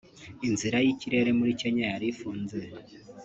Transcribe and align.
inzira 0.47 0.77
y’ikirere 0.85 1.29
muri 1.39 1.51
Kenya 1.59 1.85
yari 1.93 2.05
ifunze 2.13 2.57